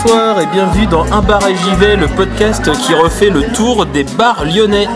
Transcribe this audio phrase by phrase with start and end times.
[0.00, 3.84] Bonsoir et bienvenue dans Un bar et j'y vais, le podcast qui refait le tour
[3.84, 4.86] des bars lyonnais.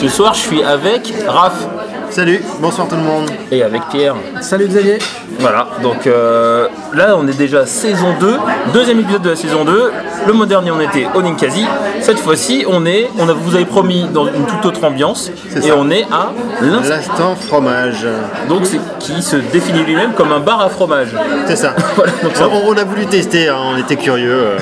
[0.00, 1.66] Ce soir, je suis avec Raph
[2.10, 3.28] Salut, bonsoir tout le monde.
[3.50, 4.14] et avec Pierre.
[4.40, 4.98] Salut Xavier.
[5.44, 8.36] Voilà, donc euh, là on est déjà saison 2,
[8.72, 9.90] deuxième épisode de la saison 2.
[10.26, 11.66] Le mois dernier on était au Ninkasi.
[12.00, 15.60] Cette fois-ci on est, on a, vous avez promis dans une toute autre ambiance et
[15.60, 15.74] ça.
[15.76, 16.30] on est à
[16.62, 16.88] l'instant.
[16.94, 18.06] L'instant fromage.
[18.48, 21.08] Donc c'est qui se définit lui-même comme un bar à fromage.
[21.46, 21.74] C'est ça.
[21.96, 24.32] Voilà, donc ça- on, on a voulu tester, hein, on était curieux.
[24.32, 24.58] euh.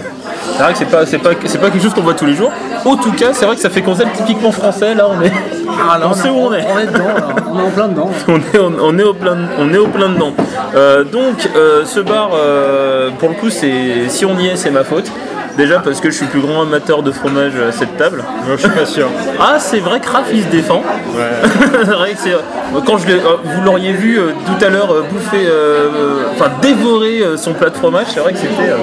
[0.57, 2.51] C'est vrai que c'est pas, pas, pas quelque chose qu'on voit tous les jours.
[2.85, 4.95] En tout cas, c'est vrai que ça fait concept typiquement français.
[4.95, 5.33] Là, on est,
[5.81, 6.65] Ah, là, on sait où on est.
[6.69, 7.29] On est dedans, là.
[7.51, 8.11] on est en plein dedans.
[8.29, 10.33] On est, on, on est au plein, on est au plein dedans.
[10.75, 14.71] Euh, donc, euh, ce bar, euh, pour le coup, c'est, si on y est, c'est
[14.71, 15.11] ma faute.
[15.57, 18.25] Déjà parce que je suis le plus grand amateur de fromage à cette table.
[18.49, 19.09] je suis pas sûr.
[19.39, 20.83] Ah, c'est vrai que Raph il se défend.
[21.85, 22.33] c'est vrai que c'est.
[22.87, 25.47] Quand je l'ai, vous l'auriez vu tout à l'heure bouffer,
[26.33, 28.77] enfin dévorer son plat de fromage, c'est vrai que c'était, euh,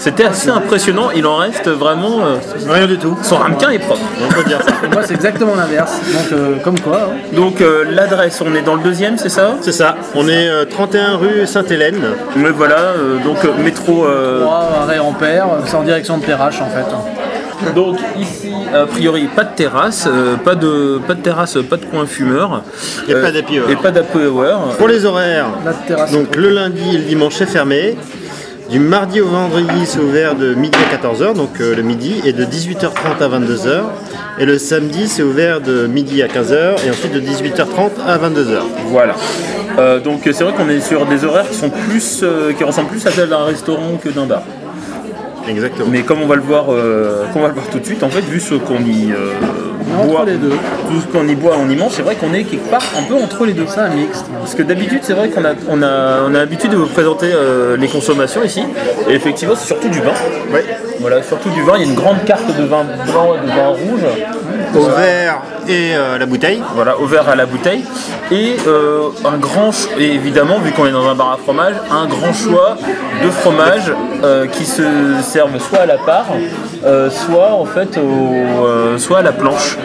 [0.00, 1.10] c'était assez impressionnant.
[1.14, 2.24] Il en reste vraiment.
[2.24, 2.36] euh,
[2.68, 3.16] Rien du tout.
[3.22, 4.00] son ramequin est propre.
[4.24, 4.72] On peut dire ça.
[4.84, 5.92] Et moi, c'est exactement l'inverse.
[6.12, 7.00] Donc, euh, comme quoi.
[7.12, 7.16] hein.
[7.34, 9.56] Donc euh, l'adresse, on est dans le deuxième, c'est ça?
[9.60, 9.96] C'est ça.
[10.14, 12.00] On est euh, 31 rue Sainte-Hélène.
[12.36, 14.04] Mais voilà, euh, donc euh, métro.
[14.06, 17.72] euh, Trois arrêts Ampère, c'est en direction de Perrache en fait.
[17.74, 21.84] donc ici, a priori, pas de terrasse, euh, pas de pas de terrasse, pas de
[21.84, 22.62] coin fumeur.
[23.06, 23.68] Et Euh, pas d'happy hour.
[23.70, 24.44] Et pas d'happy hour.
[24.78, 26.10] Pour les horaires, La terrasse.
[26.12, 27.96] donc le lundi et le dimanche c'est fermé.
[28.70, 32.32] Du mardi au vendredi c'est ouvert de midi à 14h, donc euh, le midi, et
[32.32, 33.82] de 18h30 à 22h.
[34.38, 38.60] Et le samedi c'est ouvert de midi à 15h et ensuite de 18h30 à 22h.
[38.86, 39.16] Voilà.
[39.78, 42.90] Euh, donc c'est vrai qu'on est sur des horaires qui sont plus, euh, qui ressemblent
[42.90, 44.42] plus à celles d'un restaurant que d'un bar.
[45.48, 45.88] Exactement.
[45.90, 48.02] Mais comme on va le voir, euh, comme on va le voir tout de suite,
[48.02, 49.32] en fait, vu ce qu'on y euh,
[50.06, 50.50] boit, les deux.
[50.50, 53.02] tout ce qu'on y boit, on y mange, c'est vrai qu'on est quelque part un
[53.02, 53.64] peu entre les deux.
[53.66, 54.26] C'est un mixte.
[54.38, 57.30] Parce que d'habitude, c'est vrai qu'on a, on a, on a l'habitude de vous présenter
[57.32, 58.62] euh, les consommations ici.
[59.08, 60.12] Et effectivement, c'est surtout du vin.
[60.52, 60.64] Ouais.
[61.00, 61.74] Voilà, surtout du vin.
[61.76, 64.04] Il y a une grande carte de vin blanc et de vin rouge.
[64.74, 66.62] Au verre et euh, la bouteille.
[66.74, 67.84] Voilà, au verre à la bouteille.
[68.30, 72.32] Et euh, un grand, évidemment, vu qu'on est dans un bar à fromage, un grand
[72.32, 72.76] choix
[73.22, 73.92] de fromages
[74.22, 74.82] euh, qui se
[75.22, 76.26] servent soit à la part,
[77.10, 79.76] soit en fait au, soit à la planche.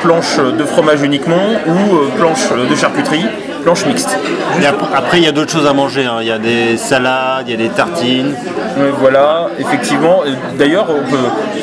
[0.00, 3.26] Planche de fromage uniquement ou planche de charcuterie,
[3.62, 4.16] planche mixte.
[4.60, 6.04] Et après, il y a d'autres choses à manger.
[6.04, 6.18] hein.
[6.20, 8.34] Il y a des salades, il y a des tartines.
[8.78, 10.20] Mais voilà, effectivement.
[10.58, 11.16] D'ailleurs, on peut,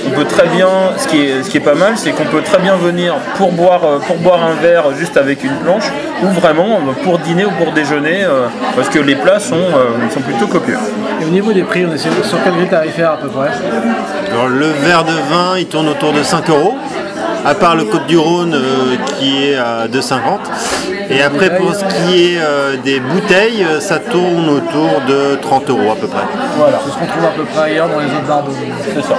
[0.08, 0.68] on peut très bien,
[0.98, 3.52] ce qui est, ce qui est pas mal, c'est qu'on peut très bien venir pour
[3.52, 5.86] boire, euh, pour boire un verre juste avec une planche,
[6.24, 9.56] ou vraiment euh, pour dîner ou pour déjeuner, euh, parce que les plats sont,
[10.14, 10.78] sont plutôt copieux.
[11.22, 13.50] Et au niveau des prix, on est sur sur quel grille tarifaire à peu près?
[14.32, 16.76] Alors, le verre de vin, il tourne autour de 5 euros.
[17.46, 20.20] À part le Côte du Rhône euh, qui est à 2,50.
[21.12, 25.70] Et après, pour ce qui est euh, des bouteilles, euh, ça tourne autour de 30
[25.72, 26.22] euros à peu près.
[26.58, 28.52] Voilà, C'est ce qu'on trouve à peu près ailleurs dans les autres bars de
[28.94, 29.16] c'est ça.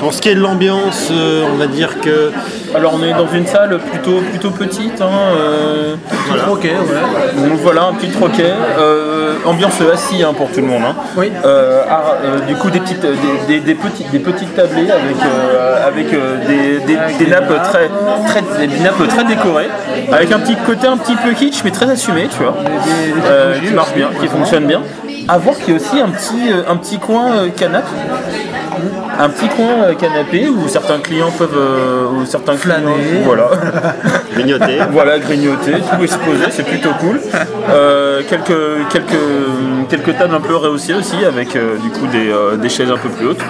[0.00, 2.30] Pour ce qui est de l'ambiance, euh, on va dire que
[2.74, 5.00] Alors on est dans une salle plutôt, plutôt petite.
[5.00, 5.94] hein, euh,
[6.50, 7.48] Ok, ouais.
[7.48, 8.52] donc voilà, un petit troquet.
[8.78, 10.82] euh, ambiance assis hein, pour tout le monde.
[10.86, 10.94] hein.
[11.16, 11.30] Oui.
[11.44, 13.10] Euh, ah, euh, du coup des petites, des,
[13.48, 17.30] des- des petites, des petites tablées avec, euh, avec euh, des, des- Avec des des
[17.30, 17.88] nappes très,
[18.26, 19.68] très, des nappes très décorées,
[20.12, 23.06] avec un petit côté un petit peu kitsch mais très assumé, tu vois, Des- des-
[23.06, 24.82] des petites Euh, bougies qui marche bien, qui fonctionne bien.
[25.26, 27.88] À voir qu'il y a aussi un petit, euh, un petit coin euh, canapé.
[29.18, 33.22] Un petit coin euh, canapé où certains clients peuvent, euh, où certains clients, Flâner.
[33.24, 33.48] voilà,
[34.34, 34.78] grignoter.
[34.90, 37.20] voilà, grignoter, tout exposé, c'est plutôt cool.
[37.70, 42.56] Euh, quelques, quelques, quelques tables un peu rehaussées aussi, avec euh, du coup des, euh,
[42.56, 43.40] des chaises un peu plus hautes.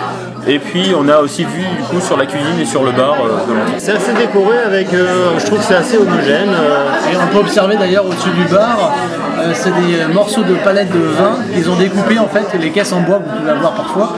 [0.46, 3.14] Et puis on a aussi vu du coup sur la cuisine et sur le bar
[3.14, 3.74] euh, de l'entrée.
[3.78, 6.50] C'est assez décoré avec, euh, je trouve que c'est assez homogène.
[6.50, 8.92] euh, Et on peut observer d'ailleurs au-dessus du bar,
[9.38, 11.36] euh, c'est des euh, morceaux de palettes de vin.
[11.56, 14.12] Ils ont découpé en fait les caisses en bois que vous pouvez avoir parfois.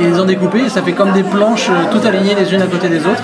[0.00, 2.62] Et ils ont découpé et ça fait comme des planches euh, toutes alignées les unes
[2.62, 3.22] à côté des autres.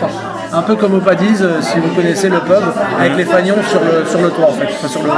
[0.57, 2.63] Un peu comme au Paddy's, euh, si vous connaissez le pub,
[2.99, 5.11] avec les fagnons sur le, sur le toit en fait, enfin, sur le.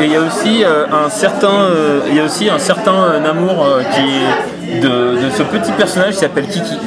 [0.00, 1.68] Et il y a aussi un certain,
[2.08, 4.88] il y a aussi un certain amour euh, qui, de,
[5.24, 6.78] de ce petit personnage qui s'appelle Kiki.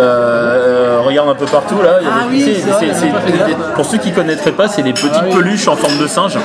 [0.00, 1.98] Euh, regarde un peu partout là.
[2.00, 4.82] il y a Ah des- oui, c'est- c'est c'est- pour ceux qui connaîtraient pas, c'est
[4.82, 5.34] des petites Ah oui.
[5.34, 6.36] peluches en forme de singe.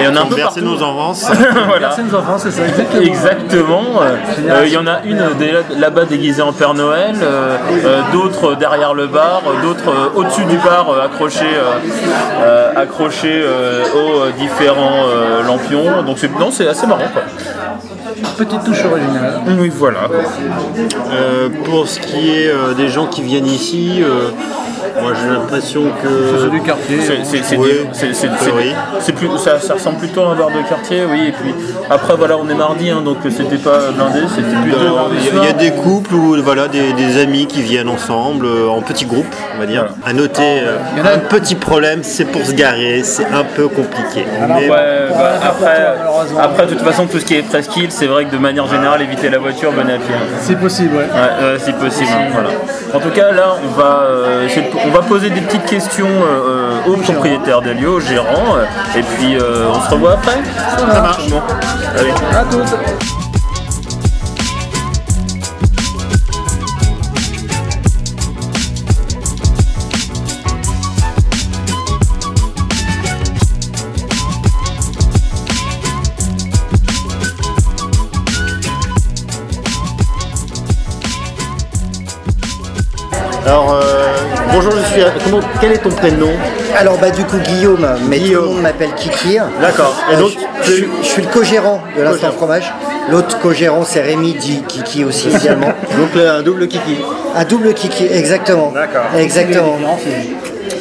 [0.00, 0.60] Et on a un peu partout.
[0.60, 1.30] nos enfances.
[1.68, 1.90] voilà.
[1.90, 3.02] Enfants, c'est ça, exactement.
[3.02, 3.82] Exactement.
[4.02, 5.22] Euh, Il y en a une
[5.78, 10.44] là-bas déguisée en Père Noël, euh, euh, d'autres derrière le bar, euh, d'autres euh, au-dessus
[10.44, 16.02] du bar euh, accrochés, euh, euh, accrochés euh, aux euh, différents euh, lampions.
[16.02, 17.00] Donc c'est non, c'est assez marrant.
[17.12, 17.22] Quoi.
[18.36, 19.40] Petite touche originale.
[19.58, 20.08] Oui, voilà.
[21.10, 24.30] Euh, pour ce qui est euh, des gens qui viennent ici, euh,
[25.02, 26.48] moi j'ai l'impression C'est que.
[26.50, 26.98] du quartier.
[27.00, 28.50] C'est- c'est- c'est Oui, c'est- c'est- c'est-
[29.00, 31.26] c'est plus, ça, ça ressemble plutôt à un bar de quartier, oui.
[31.28, 31.54] Et puis
[31.90, 34.78] après, voilà, on est mardi, hein, donc c'était pas blindé, c'était plutôt.
[35.18, 37.88] Il y, a- il y a des couples ou voilà, des, des amis qui viennent
[37.88, 39.86] ensemble euh, en petits groupes, on va dire.
[40.04, 43.26] À noter, euh, Il y en a- un petit problème, c'est pour se garer, c'est
[43.26, 44.24] un peu compliqué.
[44.48, 44.68] Mais Ouais,
[45.10, 45.50] bah,
[46.30, 48.66] pour après, de toute façon, tout ce qui est presqu'île, c'est vrai que de manière
[48.66, 50.14] générale, éviter la voiture, venez à pied.
[50.40, 51.02] C'est possible, ouais.
[51.02, 52.10] Ouais, ouais, si possible.
[52.12, 52.48] hein, voilà.
[52.94, 56.06] En tout cas, là, on va, euh, essayer de- on va poser des petites questions
[56.06, 58.64] euh, euh, aux propriétaires des lieux, aux gérants, euh,
[58.98, 60.38] et puis euh, on se revoit après.
[60.78, 61.28] Ça marche.
[61.28, 61.42] Bon,
[61.98, 62.10] allez.
[62.32, 62.76] À toutes.
[83.46, 84.05] Alors, euh,
[84.56, 85.02] bonjour, je suis.
[85.24, 86.30] Comment, quel est ton prénom
[86.78, 88.42] Alors bah du coup Guillaume, mais Guillaume.
[88.44, 89.38] tout le monde m'appelle Kiki.
[89.60, 89.94] D'accord.
[90.10, 90.30] Et Euh, donc,
[90.64, 92.72] je, je- je suis le co-gérant de l'instant fromage.
[93.10, 95.68] L'autre co-gérant c'est Rémi dit Kiki aussi également.
[95.98, 96.96] donc un double kiki.
[97.34, 98.72] Un double Kiki, exactement.
[98.74, 99.04] D'accord.
[99.16, 99.78] Exactement.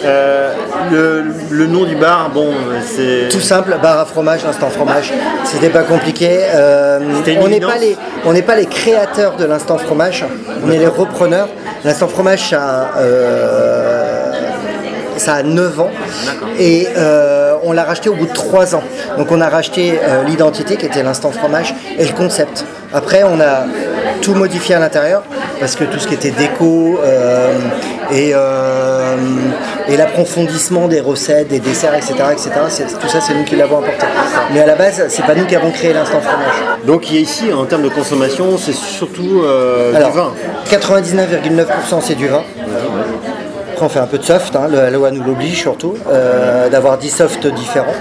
[0.06, 0.54] Euh,
[0.92, 2.54] le, le nom du bar, bon,
[2.86, 3.30] c'est.
[3.30, 5.14] Tout simple, bar à fromage, instant fromage.
[5.46, 6.40] C'était pas compliqué.
[6.54, 7.00] Euh,
[7.40, 10.26] on n'est pas les, on n'est pas les créateurs de l'instant fromage.
[10.64, 11.50] On est les repreneurs.
[11.84, 14.32] L'instant fromage, ça, a, euh,
[15.18, 15.92] ça a 9 ans
[16.60, 16.88] et
[17.64, 18.84] on l'a racheté au bout de 3 ans.
[19.18, 22.66] Donc on a racheté l'identité qui était l'instant fromage et le concept.
[22.94, 23.66] Après, on a
[24.22, 25.24] tout modifié à l'intérieur
[25.60, 27.00] parce que tout ce qui était déco
[28.12, 28.34] et,
[29.88, 32.52] et l'approfondissement des recettes, des desserts, etc., etc.
[33.00, 34.06] Tout ça, c'est nous qui l'avons apporté.
[34.54, 36.56] Mais à la base, c'est pas nous qui avons créé l'instant fromage.
[36.86, 40.32] Donc, il y a ici, en termes de consommation, c'est surtout euh, Alors, du vin.
[40.72, 42.44] 99,9% c'est du vin.
[43.74, 46.98] Après, on fait un peu de soft, hein, la loi nous l'oblige surtout, euh, d'avoir
[46.98, 47.94] 10 softs différents.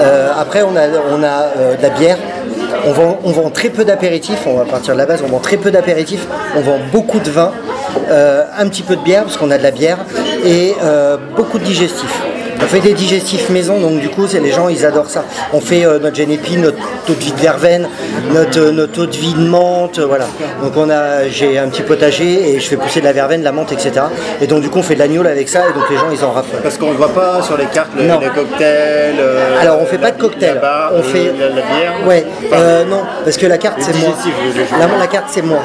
[0.00, 2.18] Euh, après, on a, on a de la bière.
[2.86, 5.38] On vend, on vend très peu d'apéritifs, on va partir de la base, on vend
[5.38, 6.26] très peu d'apéritifs,
[6.56, 7.52] on vend beaucoup de vin,
[8.10, 9.98] euh, un petit peu de bière, parce qu'on a de la bière,
[10.44, 12.29] et euh, beaucoup de digestifs.
[12.62, 15.24] On fait des digestifs maison, donc du coup, c'est les gens, ils adorent ça.
[15.52, 17.88] On fait euh, notre génépi, notre eau de vie de verveine,
[18.32, 20.26] notre, euh, notre eau de vie de menthe, euh, voilà.
[20.62, 23.44] Donc on a, j'ai un petit potager et je fais pousser de la verveine, de
[23.46, 23.92] la menthe, etc.
[24.40, 26.22] Et donc du coup, on fait de l'agneau avec ça et donc les gens, ils
[26.24, 26.60] en raffolent.
[26.62, 29.16] Parce qu'on ne voit pas sur les cartes le- les cocktails.
[29.18, 31.92] euh, Alors on fait la- pas de cocktail, la barre, on fait la, la bière.
[32.06, 34.14] Ouais, euh, non, parce que la carte c'est moi.
[34.98, 35.60] La, carte c'est moi.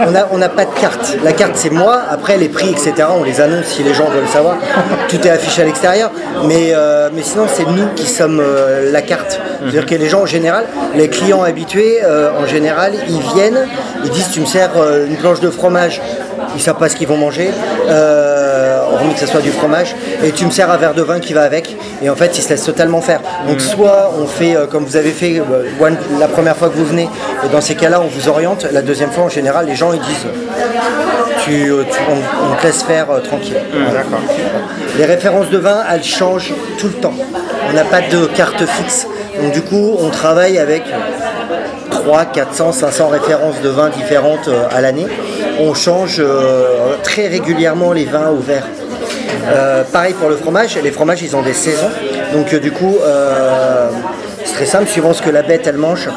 [0.00, 1.16] On a on n'a pas de carte.
[1.24, 2.00] La carte c'est moi.
[2.10, 2.92] Après les prix etc.
[3.18, 4.56] On les annonce si les gens veulent savoir.
[5.08, 6.10] Tout est affiché à l'extérieur.
[6.44, 9.40] Mais euh, mais sinon c'est nous qui sommes euh, la carte.
[9.60, 10.64] C'est-à-dire que les gens en général,
[10.94, 13.66] les clients habitués euh, en général, ils viennent,
[14.04, 14.70] ils disent tu me sers
[15.08, 16.00] une planche de fromage.
[16.56, 17.50] Ils savent pas ce qu'ils vont manger.
[18.92, 21.32] Hormis que ce soit du fromage, et tu me sers un verre de vin qui
[21.32, 23.20] va avec, et en fait ils se laissent totalement faire.
[23.48, 25.40] Donc soit on fait comme vous avez fait
[25.80, 27.08] one- la première fois que vous venez,
[27.44, 30.00] et dans ces cas-là on vous oriente, la deuxième fois en général les gens ils
[30.00, 30.26] disent
[31.44, 33.56] tu, euh, tu- on, on te laisse faire euh, tranquille.
[33.92, 34.20] D'accord.
[34.98, 37.14] Les références de vin, elles changent tout le temps.
[37.68, 39.06] On n'a pas de carte fixe.
[39.40, 40.82] Donc du coup, on travaille avec
[41.90, 45.06] 3, 400, 500 références de vins différentes euh, à l'année.
[45.60, 46.22] On change
[47.02, 48.66] très régulièrement les vins au verre.
[49.52, 51.90] Euh, pareil pour le fromage, les fromages ils ont des saisons.
[52.32, 53.88] Donc euh, du coup, euh,
[54.44, 56.08] c'est très simple, suivant ce que la bête elle mange,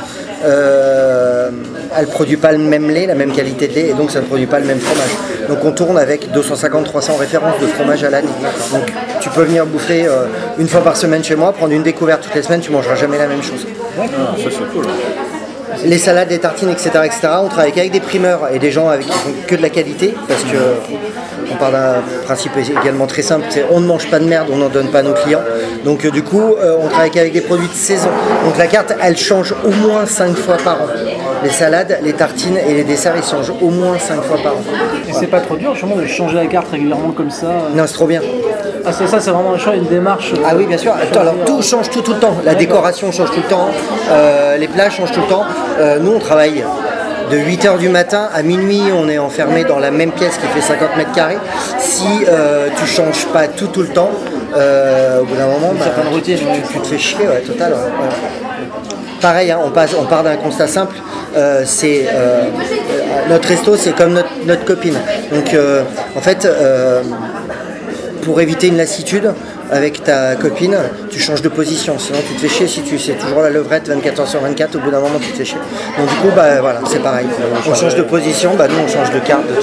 [1.98, 4.26] elle produit pas le même lait, la même qualité de lait, et donc ça ne
[4.26, 5.12] produit pas le même fromage.
[5.48, 8.28] Donc on tourne avec 250-300 références de fromage à l'année.
[8.72, 10.26] Donc tu peux venir bouffer euh,
[10.58, 13.18] une fois par semaine chez moi, prendre une découverte toutes les semaines, tu mangeras jamais
[13.18, 13.68] la même chose.
[14.00, 14.04] Ah,
[14.38, 14.86] ça c'est cool.
[15.84, 17.28] Les salades, les tartines, etc., etc.
[17.44, 20.14] On travaille qu'avec des primeurs et des gens avec qui font que de la qualité,
[20.28, 20.58] parce que
[21.52, 24.58] on part d'un principe également très simple, c'est on ne mange pas de merde, on
[24.58, 25.44] n'en donne pas à nos clients.
[25.84, 28.10] Donc euh, du coup, euh, on travaille qu'avec des produits de saison.
[28.44, 30.88] Donc la carte, elle change au moins 5 fois par an.
[31.46, 34.62] Les salades, les tartines et les desserts, ils changent au moins 5 fois par an.
[35.08, 37.48] Et c'est pas trop dur justement de changer la carte régulièrement comme ça.
[37.76, 38.22] Non, c'est trop bien.
[38.84, 40.34] Ah c'est ça, c'est vraiment un choix, une démarche.
[40.34, 40.94] euh, Ah oui, bien sûr.
[40.94, 42.36] Attends, alors tout change tout, tout le temps.
[42.44, 43.70] La décoration change tout le temps.
[44.12, 45.44] euh, les plats changent tout le temps.
[45.80, 46.64] Euh, nous, on travaille
[47.32, 50.62] de 8h du matin à minuit, on est enfermé dans la même pièce qui fait
[50.62, 51.38] 50 mètres carrés.
[51.78, 54.12] Si euh, tu changes pas tout tout le temps,
[54.56, 55.86] euh, au bout d'un moment, bah,
[56.24, 56.38] tu, tu-
[56.74, 57.74] tu te fais chier, ouais, total.
[57.74, 57.80] ouais.
[59.22, 60.96] Pareil, hein, on, passe, on part d'un constat simple.
[61.36, 64.96] euh, c'est euh, euh, notre resto, c'est comme notre, notre copine.
[65.32, 65.84] Donc, euh,
[66.16, 66.48] en fait,
[68.24, 69.34] pour éviter une lassitude
[69.72, 70.78] avec ta copine,
[71.10, 71.98] tu changes de position.
[71.98, 74.76] Sinon, tu te fais chier si tu c'est toujours la levrette 24 h sur 24.
[74.76, 75.58] Au bout d'un moment, tu te fais chier.
[75.98, 77.26] Donc, du coup, bah voilà, c'est pareil.
[77.70, 79.48] On change de position, bah nous, on change de carte.
[79.48, 79.54] De.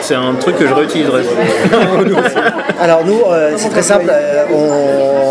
[0.00, 1.22] C'est un truc que je réutiliserai.
[2.80, 3.20] Alors nous,
[3.56, 4.12] c'est très simple,
[4.52, 5.25] on,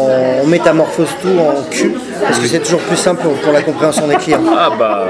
[0.46, 4.16] on métamorphose tout en cul, parce que c'est toujours plus simple pour, la compréhension des
[4.16, 4.42] clients.
[4.56, 5.08] Ah bah.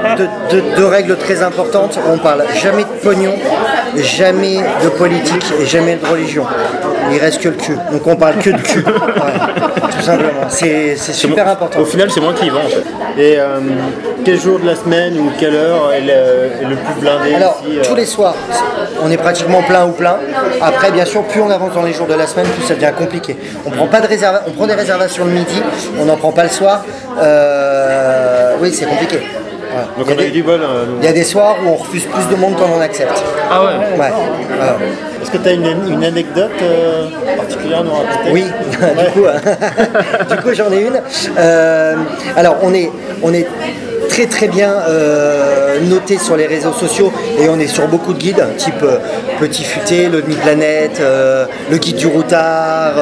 [0.50, 3.34] Deux, deux règles très importantes, on parle jamais de pognon,
[3.96, 6.44] jamais de politique et jamais de religion.
[7.12, 7.76] Il reste que le cul.
[7.92, 8.84] Donc on parle que de cul.
[8.84, 10.48] Ouais, tout simplement.
[10.48, 11.80] C'est super important.
[11.80, 12.84] Au final, c'est moi qui y vends en fait.
[13.18, 13.60] Et euh,
[14.26, 16.08] quel jour de la semaine ou quelle heure est le,
[16.60, 18.34] est le plus blindé Alors, ici euh tous les soirs,
[19.04, 20.16] on est pratiquement plein ou plein.
[20.60, 22.90] Après, bien sûr, plus on avance dans les jours de la semaine, plus ça devient
[22.98, 23.36] compliqué.
[23.64, 25.62] On prend pas de réserva- on prend des réservations le midi,
[26.00, 26.84] on n'en prend pas le soir.
[27.22, 29.18] Euh, oui, c'est compliqué.
[29.96, 30.60] Donc Il y on a a eu des- du bol.
[30.60, 30.84] euh.
[31.00, 33.22] Il y a des soirs où on refuse plus de monde qu'on en accepte.
[33.50, 33.98] Ah ouais.
[34.00, 34.12] Ouais.
[35.26, 38.76] Est-ce que tu as une, une anecdote euh, particulière à nous raconter Oui, du
[39.10, 39.26] coup,
[40.30, 41.00] du coup j'en ai une.
[41.36, 41.96] Euh,
[42.36, 42.88] alors on est,
[43.24, 43.48] on est
[44.08, 48.18] très très bien euh, noté sur les réseaux sociaux et on est sur beaucoup de
[48.18, 48.98] guides, type euh,
[49.40, 52.94] Petit Futé, le Planète, euh, le guide du routard.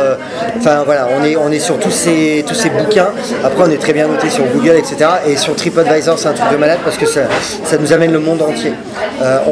[0.57, 3.11] Enfin voilà, on est, on est sur tous ces, tous ces bouquins.
[3.45, 4.97] Après on est très bien noté sur Google, etc.
[5.29, 7.21] Et sur TripAdvisor c'est un truc de malade parce que ça,
[7.65, 8.73] ça nous amène le monde entier.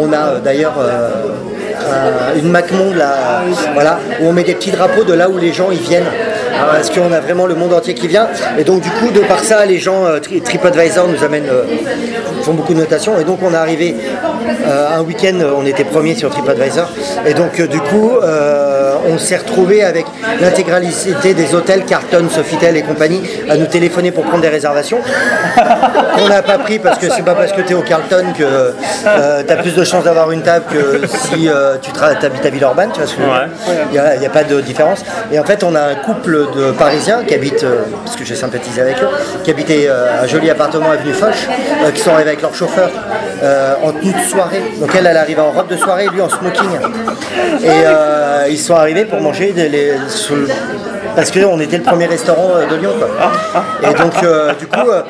[0.01, 0.75] On a d'ailleurs
[1.91, 3.43] un- une MacMonde là,
[3.75, 6.11] voilà, où on met des petits drapeaux de là où les gens ils viennent.
[6.71, 8.29] Parce qu'on a vraiment le monde entier qui vient.
[8.59, 11.65] Et donc du coup, de par ça, les gens, euh, Tri- TripAdvisor nous amènent, euh,
[12.43, 13.19] font beaucoup de notations.
[13.19, 13.97] Et donc on est arrivé
[14.69, 16.89] euh, un week-end, euh, on était premier sur TripAdvisor.
[17.27, 18.72] Et donc euh, du coup, euh,
[19.07, 20.07] on s'est retrouvé avec
[20.41, 24.99] l'intégralité des hôtels, Carlton, Sofitel et compagnie, à nous téléphoner pour prendre des réservations.
[26.17, 28.75] qu'on n'a pas pris parce que c'est pas parce que tu es au Carlton que
[29.03, 32.91] tu as plus de chances d'avoir une table que si euh, tu habites à Villeurbanne,
[32.93, 33.23] tu vois ce que.
[33.93, 35.05] Il n'y a, pas de différence.
[35.31, 38.35] Et en fait, on a un couple de Parisiens qui habitent, euh, parce que j'ai
[38.35, 39.09] sympathisé avec eux,
[39.45, 41.49] qui habitaient euh, un joli appartement avenue Foch,
[41.85, 42.91] euh, qui sont arrivés avec leur chauffeur
[43.43, 44.63] euh, en tenue de soirée.
[44.79, 46.79] Donc elle, elle arrive en robe de soirée, lui en smoking.
[47.63, 49.93] Et euh, ils sont arrivés pour manger des, les,
[50.37, 50.47] le-
[51.15, 52.93] parce qu'on était le premier restaurant euh, de Lyon.
[52.99, 53.63] Quoi.
[53.83, 55.03] Et donc, euh, du coup, euh,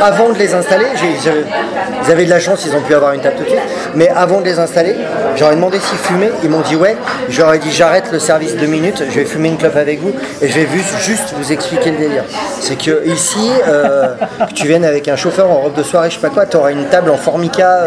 [0.00, 3.36] avant de les installer, ils avaient de la chance, ils ont pu avoir une table
[3.36, 3.60] tout de suite.
[3.94, 4.94] Mais avant de les installer,
[5.36, 6.30] j'aurais demandé s'ils fumaient.
[6.42, 6.96] Ils m'ont dit ouais.
[7.28, 10.48] J'aurais dit j'arrête le service deux minutes, je vais fumer une clope avec vous et
[10.48, 10.68] je vais
[11.00, 12.24] juste vous expliquer le délire.
[12.60, 16.20] C'est que ici, que tu viennes avec un chauffeur en robe de soirée, je sais
[16.20, 17.80] pas quoi, tu auras une table en formica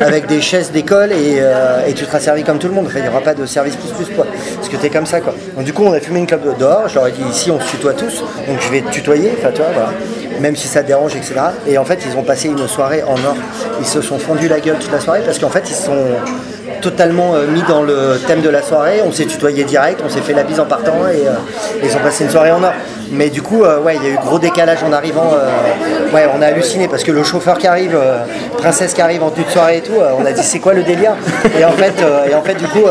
[0.00, 1.42] avec des chaises d'école et,
[1.94, 2.88] tu seras servi comme tout le monde.
[2.94, 4.26] Il n'y aura pas de service plus plus quoi.
[4.56, 5.34] Parce que tu es comme ça quoi.
[5.56, 6.88] Donc du coup, on a fumé une clope dehors.
[7.04, 8.20] Leur ai dit ici, on se tutoie tous.
[8.46, 9.32] Donc je vais te tutoyer.
[9.38, 9.90] Enfin, voilà.
[10.40, 11.34] Même si ça te dérange, etc.
[11.66, 13.36] Et en fait, ils ont passé une soirée en or.
[13.80, 16.06] Ils se sont fondus la gueule toute la soirée parce qu'en fait, ils sont
[16.84, 19.00] totalement euh, mis dans le thème de la soirée.
[19.06, 21.32] On s'est tutoyé direct, on s'est fait la bise en partant et euh,
[21.82, 22.72] ils ont passé une soirée en or.
[23.10, 25.30] Mais du coup, euh, ouais, il y a eu gros décalage en arrivant.
[25.34, 28.18] euh, ouais, on a halluciné parce que le chauffeur qui arrive, euh,
[28.58, 30.82] princesse qui arrive en tenue de soirée et tout, on a dit c'est quoi le
[30.82, 31.12] délire?
[31.58, 31.94] Et en fait,
[32.30, 32.84] et en fait, du coup,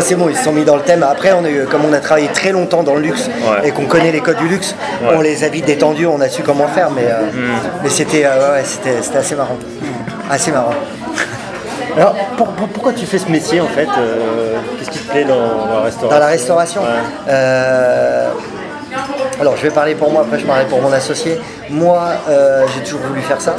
[0.00, 1.02] c'est bon, ils se sont mis dans le thème.
[1.08, 3.68] Après, on a eu, comme on a travaillé très longtemps dans le luxe Ouais.
[3.68, 4.74] et qu'on connaît les codes du luxe,
[5.16, 6.90] on les a vite détendus, on a su comment faire.
[6.94, 7.16] Mais, euh,
[7.82, 9.56] mais c'était, ouais, c'était assez marrant,
[10.30, 10.74] assez marrant.
[11.96, 15.24] Alors pour- pour- pourquoi tu fais ce métier en fait euh, Qu'est-ce qui te plaît
[15.24, 16.88] dans, la restauration Dans la restauration Ouais.
[17.28, 18.28] Euh,
[19.40, 21.38] Alors, je vais parler pour moi, après je parlerai pour mon associé.
[21.70, 23.56] Moi, euh, j'ai toujours voulu faire ça.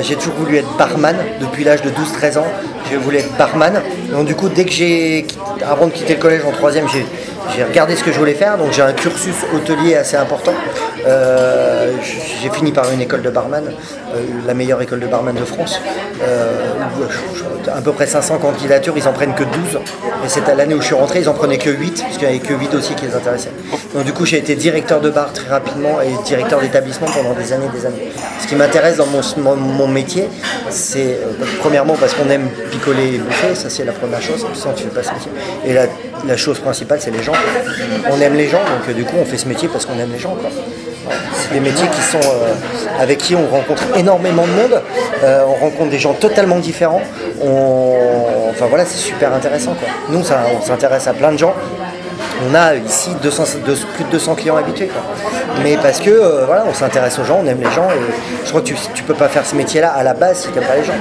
[0.00, 1.16] J'ai toujours voulu être barman.
[1.40, 2.46] Depuis l'âge de 12-13 ans,
[2.88, 3.82] j'ai voulu être barman.
[4.10, 5.26] Donc, du coup, dès que j'ai.
[5.68, 7.04] Avant de quitter le collège en troisième, j'ai.
[7.50, 10.54] J'ai regardé ce que je voulais faire, donc j'ai un cursus hôtelier assez important.
[11.06, 11.92] Euh,
[12.40, 15.80] j'ai fini par une école de barman, euh, la meilleure école de barman de France.
[16.22, 16.72] Euh,
[17.74, 19.78] à peu près 500 candidatures, ils en prennent que 12.
[20.24, 22.46] Et l'année où je suis rentré, ils en prenaient que 8, parce qu'il n'y avait
[22.46, 23.50] que 8 dossiers qui les intéressaient.
[23.94, 27.52] Donc du coup, j'ai été directeur de bar très rapidement et directeur d'établissement pendant des
[27.52, 28.12] années et des années.
[28.40, 29.20] Ce qui m'intéresse dans mon,
[29.56, 30.28] mon- métier,
[30.70, 34.72] c'est euh, premièrement parce qu'on aime picoler et bouffer, ça c'est la première chose, sinon
[34.74, 35.30] tu fais pas ce métier.
[35.66, 35.86] Et la,
[36.26, 37.32] la chose principale, c'est les gens.
[38.10, 40.12] On aime les gens, donc euh, du coup, on fait ce métier parce qu'on aime
[40.12, 40.36] les gens.
[41.34, 42.52] C'est des métiers qui sont euh,
[43.00, 44.82] avec qui on rencontre énormément de monde,
[45.24, 47.00] euh, on rencontre des gens totalement différents.
[47.42, 47.96] On,
[48.50, 49.74] enfin voilà, c'est super intéressant.
[49.74, 49.88] Quoi.
[50.10, 51.54] Nous, ça, on s'intéresse à plein de gens.
[52.50, 54.88] On a ici 200, de- plus de 200 clients habitués.
[54.88, 55.02] quoi.
[55.62, 58.00] mais parce que euh, voilà, on s'intéresse aux gens, on aime les gens, et
[58.44, 60.58] je crois que tu, tu peux pas faire ce métier-là à la base si tu
[60.58, 60.92] n'aimes pas les gens.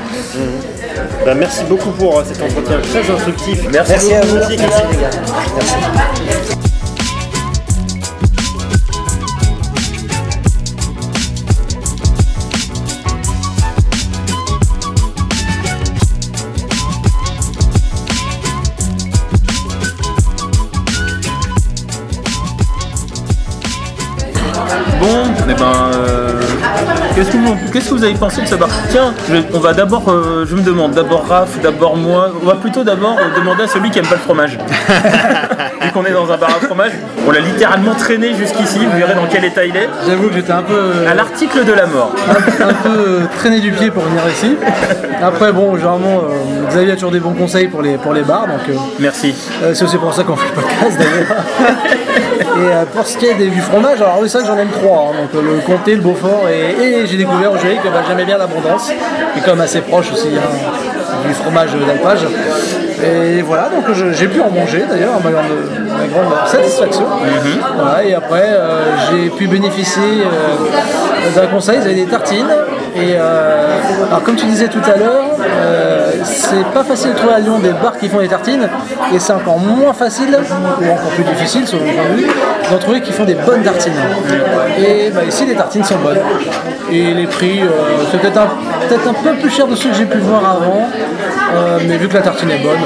[1.26, 3.64] Bah, merci beaucoup pour cet entretien très instructif.
[3.72, 4.36] Merci à vous.
[4.38, 6.56] Merci, Merci,
[27.52, 28.70] qu'est-ce que vous, qu'est-ce que vous avez pensé de ce bar?
[28.90, 32.56] Tiens, je- on va d'abord, euh, je me demande, d'abord Raph, d'abord moi, on va
[32.56, 34.58] plutôt d'abord euh, demander à celui qui aime pas le fromage.
[35.82, 36.92] Vu qu'on est dans un bar à fromage,
[37.28, 40.52] on l'a littéralement traîné jusqu'ici, vous verrez dans quel état il est, J'avoue que j'étais
[40.52, 42.14] un peu, à l'article de la mort.
[42.30, 44.56] un, un peu traîné du pied pour venir ici.
[45.22, 48.48] Après, bon, généralement, euh, Xavier a toujours des bons conseils pour les, pour les bars,
[48.48, 49.34] donc euh, Merci.
[49.64, 51.38] euh, c'est aussi pour ça qu'on fait le podcast d'ailleurs.
[52.42, 54.60] Et euh, pour ce qui est des, du fromage, alors oui, c'est vrai que j'en
[54.60, 58.04] aime trois, hein, donc euh, le comté, le Beaufort, et, et j'ai découvert que bah,
[58.08, 58.92] j'aimais bien l'abondance,
[59.44, 62.26] quand même assez proche aussi hein, du fromage d'alpage.
[63.04, 65.46] Et voilà, donc j'ai pu en manger d'ailleurs, à ma grande,
[65.88, 67.06] ma grande satisfaction.
[67.76, 72.46] Voilà, et après, euh, j'ai pu bénéficier euh, d'un conseil, ils avaient des tartines.
[72.94, 77.34] Et euh, alors comme tu disais tout à l'heure, euh, c'est pas facile de trouver
[77.34, 78.68] à Lyon des bars qui font des tartines,
[79.14, 80.38] et c'est encore moins facile,
[80.82, 82.28] ou encore plus difficile selon mon point de vue,
[82.70, 83.94] d'en trouver qui font des bonnes tartines.
[84.78, 86.20] Et bah, ici les tartines sont bonnes.
[86.92, 87.70] Et les prix, euh,
[88.12, 88.50] c'est peut-être un,
[88.88, 90.90] peut-être un peu plus cher de ceux que j'ai pu voir avant,
[91.88, 92.80] mais vu que la tartine est bonne,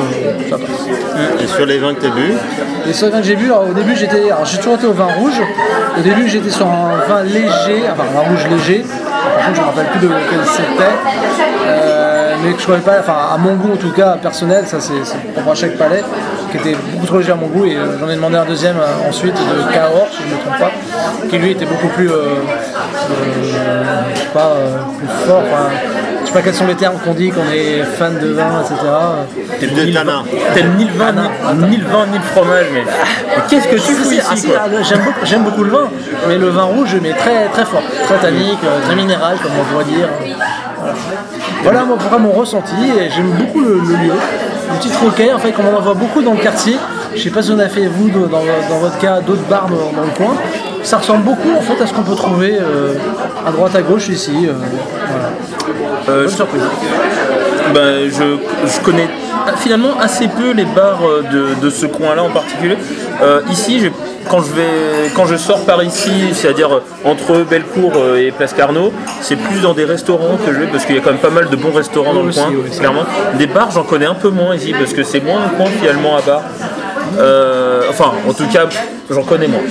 [0.50, 1.42] ça passe.
[1.42, 2.34] Et sur les vins que tu as bu,
[2.86, 5.08] Les seuls vins que j'ai bu, alors, au début j'étais, j'ai toujours été au vin
[5.18, 5.42] rouge.
[5.98, 8.86] Au début j'étais sur un vin léger, enfin un vin rouge léger.
[9.54, 10.94] Je me rappelle plus de lequel c'était.
[11.68, 14.80] Euh, mais que je connais pas, enfin à mon goût en tout cas personnel, ça
[14.80, 16.04] c'est à chaque palais,
[16.52, 18.78] qui était beaucoup trop léger à mon goût et euh, j'en ai demandé un deuxième
[18.78, 20.72] euh, ensuite de Cahors, si je ne me trompe pas,
[21.30, 22.10] qui lui était beaucoup plus,
[24.34, 24.56] pas,
[24.98, 25.44] plus fort.
[26.36, 28.76] Pas quels sont les termes qu'on dit qu'on est fan de vin, etc.
[29.74, 30.24] Ni le tanin.
[30.54, 31.14] T'aimes ni le vin,
[31.70, 34.58] ni, le vin, ni le fromage, mais, mais qu'est-ce que tu fous ah, ici quoi
[34.66, 35.88] ah, J'aime beaucoup, j'aime beaucoup le vin,
[36.28, 39.64] mais le vin rouge, mais très très fort, très tannique, euh, très minéral, comme on
[39.72, 40.10] pourrait dire.
[41.64, 44.14] Voilà, voilà mon, mon ressenti, et j'aime beaucoup le, le lieu.
[44.72, 46.76] Une petite roquet, en fait, comme on en voit beaucoup dans le quartier.
[47.16, 49.94] Je sais pas si on a fait, vous, dans, dans votre cas, d'autres bars dans,
[49.98, 50.36] dans le coin.
[50.86, 52.94] Ça ressemble beaucoup, en fait, à ce qu'on peut trouver euh,
[53.46, 54.48] à droite, à gauche, ici.
[54.48, 54.54] euh,
[55.10, 55.30] voilà.
[56.10, 56.62] Euh, Bonne je- surprise.
[57.74, 59.08] Ben, je, je connais
[59.58, 61.00] finalement assez peu les bars
[61.32, 62.78] de, de ce coin-là en particulier.
[63.24, 63.90] Euh, ici, je-
[64.30, 66.70] quand, je vais, quand je sors par ici, c'est-à-dire
[67.04, 70.96] entre Bellecour et Place Carnot, c'est plus dans des restaurants que je vais parce qu'il
[70.96, 73.04] y a quand même pas mal de bons restaurants dans le Aussi, coin, oui, clairement.
[73.40, 76.16] Des bars, j'en connais un peu moins ici parce que c'est moins un coin finalement
[76.18, 76.42] à bar.
[77.18, 78.66] Euh, enfin, en tout cas,
[79.10, 79.62] j'en connais moins.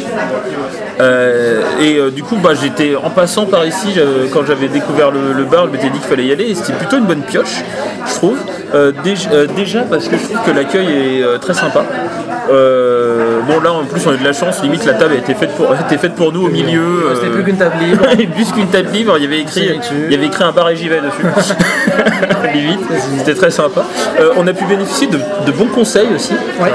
[1.01, 3.97] Euh, et euh, du coup, bah, j'étais en passant par ici,
[4.33, 6.73] quand j'avais découvert le, le bar, je m'étais dit qu'il fallait y aller et c'était
[6.73, 7.63] plutôt une bonne pioche,
[8.07, 8.39] je trouve.
[8.75, 10.87] Euh, déjà, déjà parce que je trouve que l'accueil
[11.21, 11.85] est très sympa.
[13.47, 15.55] Bon, là en plus, on a de la chance, limite la table a été faite
[15.55, 17.11] pour, a été faite pour nous au milieu.
[17.15, 18.07] C'était plus qu'une table libre.
[18.35, 19.71] plus qu'une table libre, il y avait écrit,
[20.09, 21.23] il y avait écrit un bar et j'y vais dessus.
[22.55, 22.81] Limite,
[23.19, 23.83] c'était très sympa.
[24.37, 26.35] On a pu bénéficier de, de bons conseils aussi.
[26.61, 26.73] Ouais.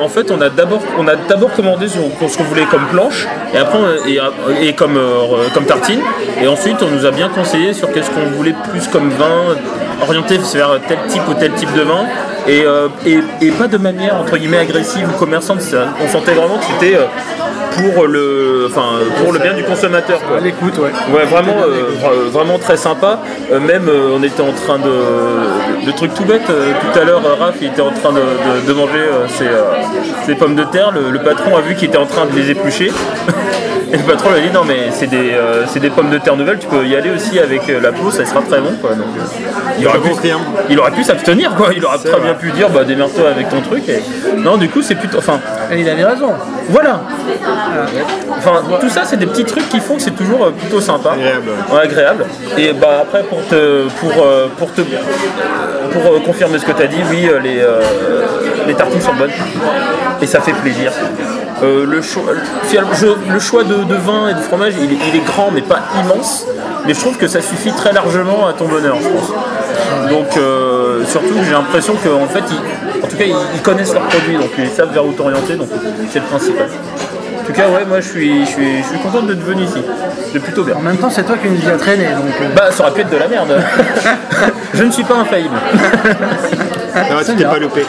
[0.00, 2.86] En fait, on a d'abord, on a d'abord commandé ce qu'on ce qu'on voulait comme
[2.90, 6.00] planche et après et, et comme euh, comme tartine.
[6.42, 9.56] Et ensuite, on nous a bien conseillé sur qu'est-ce qu'on voulait plus comme vin,
[10.02, 12.06] orienté vers tel type ou tel type de vin.
[12.46, 15.60] Et, euh, et, et pas de manière entre guillemets agressive ou commerçante.
[15.62, 17.04] Ça- On sentait vraiment que c'était euh,
[17.76, 20.20] pour le, enfin, pour le bien du consommateur.
[20.28, 20.40] quoi.
[20.40, 20.90] L'écoute, ouais.
[21.14, 23.20] Ouais, vraiment, euh, vra- vraiment très sympa.
[23.52, 25.86] Euh, même, euh, on était en train de.
[25.86, 28.72] Le truc tout bête, tout à l'heure, Raph, il était en train de, de- de
[28.72, 29.48] manger ses,
[30.26, 30.92] ses pommes de terre.
[30.92, 32.92] Le, le patron a vu qu'il était en train de les éplucher.
[33.94, 36.18] Et le patron lui a dit non mais c'est des, euh, c'est des pommes de
[36.18, 38.72] terre nouvelles, tu peux y aller aussi avec euh, la peau, ça sera très bon
[38.80, 38.90] quoi.
[38.90, 39.22] Donc, euh,
[39.78, 40.10] il, aurait pu,
[40.68, 43.60] il aurait pu s'abstenir quoi, il aurait très bien pu dire bah démerde-toi avec ton
[43.60, 43.88] truc.
[43.88, 44.02] Et...
[44.36, 45.18] Non du coup c'est plutôt.
[45.18, 45.38] Enfin
[45.70, 46.32] Et il avait raison.
[46.70, 47.02] voilà.
[48.36, 51.12] Enfin, tout ça, c'est des petits trucs qui font que c'est toujours plutôt sympa.
[51.12, 51.50] Agréable.
[51.72, 52.26] Ouais, agréable.
[52.58, 54.12] Et bah après, pour te, pour,
[54.58, 54.82] pour te,
[55.92, 57.80] pour confirmer ce que tu as dit, oui, les, euh,
[58.66, 59.30] les tartines sont bonnes.
[60.20, 60.92] Et ça fait plaisir.
[61.62, 62.22] Euh, le, choix,
[63.30, 65.80] le choix de, de vin et de fromage, il est, il est grand, mais pas
[66.02, 66.46] immense.
[66.86, 70.10] Mais je trouve que ça suffit très largement à ton bonheur, je pense.
[70.10, 74.02] Donc, euh, surtout, j'ai l'impression qu'en fait, ils, en tout cas, ils, ils connaissent leurs
[74.08, 75.68] produits, donc ils savent vers où t'orienter, donc
[76.12, 76.66] c'est le principal.
[77.40, 79.82] En tout cas, ouais, moi je suis, je suis, je suis content d'être venu ici.
[80.32, 80.76] C'est plutôt bien.
[80.76, 82.32] En même temps, c'est toi qui nous y a traîné, donc.
[82.40, 83.54] euh, Bah, ça aurait pu être de la merde.
[84.74, 85.54] je ne suis pas infaillible.
[86.94, 87.84] Non, tu t'es pas loupé.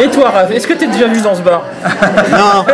[0.00, 1.62] Et toi, Raph, est-ce que t'es déjà venu dans ce bar?
[2.30, 2.64] Non,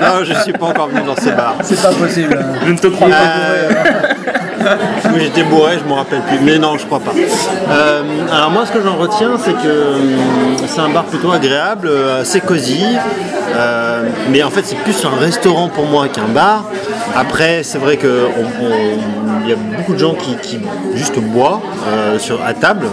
[0.00, 1.54] non, je suis pas encore venu dans ces bars.
[1.62, 2.38] C'est pas possible.
[2.66, 3.14] Je ne te crois pas.
[3.14, 3.70] Euh,
[5.12, 6.38] oui, j'étais bourré, je me rappelle plus.
[6.40, 7.12] Mais non, je crois pas.
[7.70, 11.88] Euh, alors moi, ce que j'en retiens, c'est que hum, c'est un bar plutôt agréable,
[11.90, 12.84] euh, assez cosy.
[13.56, 16.64] Euh, mais en fait, c'est plus un restaurant pour moi qu'un bar.
[17.16, 17.96] Après, c'est vrai
[19.44, 20.58] qu'il y a beaucoup de gens qui, qui
[20.94, 22.86] juste boivent euh, sur, à table.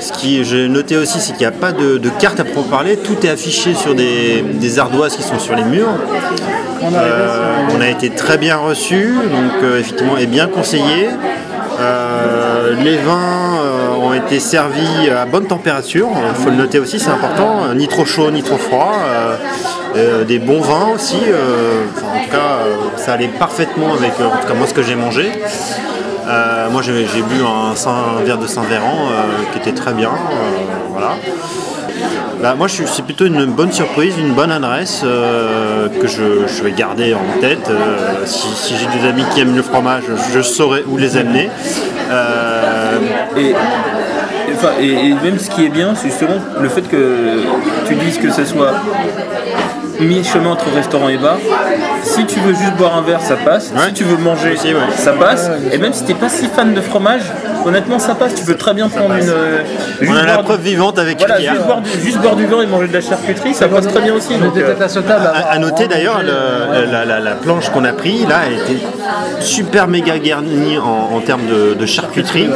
[0.00, 2.76] Ce qui j'ai noté aussi, c'est qu'il n'y a pas de, de carte à proprement
[2.76, 2.96] parler.
[2.96, 5.94] Tout est affiché sur des, des ardoises qui sont sur les murs.
[6.82, 11.08] Euh, on a été très bien reçus, donc euh, effectivement, et bien conseillé.
[11.80, 17.00] Euh, les vins euh, ont été servis à bonne température, il faut le noter aussi,
[17.00, 18.92] c'est important, euh, ni trop chaud ni trop froid.
[19.96, 24.40] Euh, des bons vins aussi, euh, en tout cas, euh, ça allait parfaitement avec en
[24.40, 25.30] tout cas moi ce que j'ai mangé.
[26.72, 29.08] Moi j'ai bu un, verre de Saint-Véran
[29.52, 30.10] qui était très bien.
[30.90, 31.12] voilà.
[32.42, 36.72] Bah, moi je c'est plutôt une bonne surprise, une bonne adresse que je, je vais
[36.72, 37.70] garder en tête.
[38.24, 41.50] Si j'ai des amis qui aiment le fromage, je saurai où les amener.
[43.36, 43.54] Et,
[44.80, 47.42] et même ce qui est bien, c'est justement le fait que
[47.86, 48.72] tu dises que ce soit
[50.00, 51.38] mi-chemin entre restaurant et bar.
[52.04, 53.70] Si tu veux juste boire un verre, ça passe.
[53.74, 53.86] Ouais.
[53.88, 54.80] Si tu veux manger, Aussi, ouais.
[54.96, 55.50] ça passe.
[55.72, 57.22] et même si t'es pas si fan de fromage,
[57.64, 58.34] honnêtement, ça passe.
[58.34, 59.28] Tu peux très bien prendre une.
[59.28, 59.58] euh,
[60.06, 62.60] on a la du- preuve vivante avec Voilà, juste boire, du, juste boire du vin
[62.62, 64.34] et manger de la charcuterie, ça passe très bien aussi.
[64.34, 65.26] On donc, euh, peut-être à ce table.
[65.34, 68.84] À, à noter d'ailleurs, le- la, la- la planche qu'on a pris, là, elle était
[69.40, 72.48] super méga garnie en, en termes de, de charcuterie.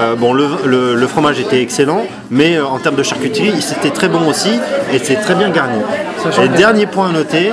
[0.00, 3.90] Euh, bon, le, le- le fromage était excellent, mais euh, en termes de charcuterie, c'était
[3.90, 4.58] très bon aussi
[4.92, 5.78] et c'est très bien garni.
[6.42, 7.52] Et dernier point à noter,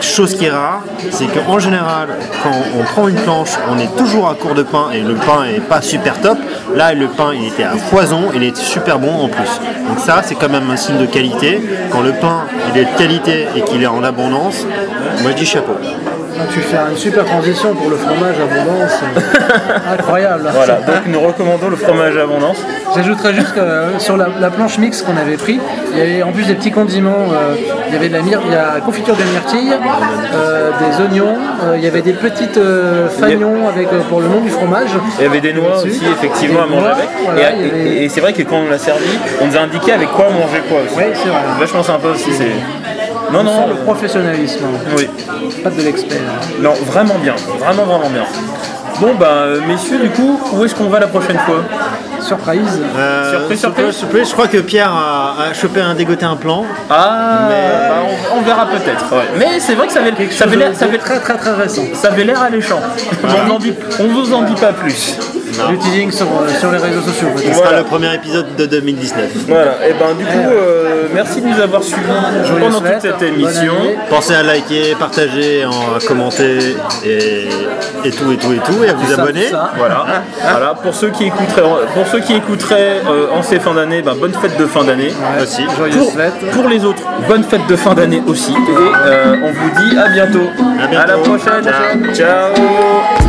[0.00, 0.75] chose qui est rare,
[1.10, 2.08] c'est qu'en général,
[2.42, 5.44] quand on prend une planche, on est toujours à court de pain et le pain
[5.44, 6.38] est pas super top.
[6.74, 9.60] Là, le pain, il était à foison, il est super bon en plus.
[9.88, 11.60] Donc ça, c'est quand même un signe de qualité.
[11.90, 14.66] Quand le pain, il est de qualité et qu'il est en abondance,
[15.22, 15.76] moi je dis chapeau.
[16.38, 19.00] Ah, Tu fais une super transition pour le fromage abondance.
[19.16, 20.48] euh, Incroyable.
[20.52, 22.58] Voilà, donc nous recommandons le fromage à abondance.
[22.94, 25.58] J'ajouterais juste que euh, sur la, la planche mixte qu'on avait pris,
[25.92, 27.26] il y avait en plus des petits condiments.
[27.32, 27.54] euh,
[27.88, 29.72] il y avait de la, myr- il y a confiture de myrtille,
[30.34, 31.36] euh, des oignons,
[31.76, 32.58] il y avait des petites
[33.18, 34.90] fagnons avec, pour le nom du fromage.
[35.18, 37.08] Il y avait des noix aussi, effectivement, à manger noix, avec.
[37.24, 39.06] voilà, avait- et c'est vrai que quand on l'a servi,
[39.40, 40.94] on nous a indiqué avec quoi manger quoi aussi.
[40.96, 41.38] Oui, c'est vrai.
[41.60, 42.32] Vachement sympa aussi.
[42.32, 42.50] C'est...
[43.32, 44.64] Non, On non, le professionnalisme,
[44.96, 45.08] oui.
[45.62, 46.18] pas de l'expert.
[46.60, 47.34] Non, vraiment bien.
[47.58, 48.24] Vraiment, vraiment bien.
[49.00, 51.62] Bon, bah, euh, messieurs, du coup, où est-ce qu'on va la prochaine fois?
[52.20, 52.80] Surprise.
[52.96, 53.90] Euh, Surprise, surprise.
[53.96, 56.64] surprise, Je crois que Pierre a, a chopé un dégoté un plan.
[56.88, 57.94] Ah, Mais- bah,
[58.34, 59.12] on, on verra peut-être.
[59.12, 59.24] ouais.
[59.38, 61.82] Mais c'est vrai que ça avait, ça avait l'air, très très très récent.
[61.92, 62.80] ça avait l'air alléchant.
[63.22, 65.18] on, en dit, on vous en dit pas plus.
[65.70, 69.24] Du teasing sur, euh, sur les réseaux sociaux Ce sera le premier épisode de 2019.
[69.48, 72.02] Voilà, et ben du coup, euh, merci de nous avoir suivis
[72.60, 73.74] pendant toute cette émission.
[74.10, 77.48] Pensez à liker, partager, en- à commenter et,
[78.04, 79.48] et tout et tout et tout et à vous Ça, abonner.
[79.48, 79.72] ça.
[79.76, 80.04] Voilà,
[80.42, 80.74] voilà.
[80.74, 81.62] Pour ceux qui écouteraient,
[81.94, 85.12] pour ceux qui écouteraient euh, en ces fins d'année, ben, bonne fête de fin d'année.
[85.42, 85.62] Aussi.
[85.76, 86.50] Joyeuses Pour, fêtes.
[86.52, 88.52] pour les autres, bonne fête de fin d'année aussi.
[88.52, 88.54] Et
[89.06, 90.48] euh, on vous dit à bientôt.
[90.82, 91.02] À bientôt.
[91.02, 92.14] À la prochaine.
[92.14, 93.25] Ciao.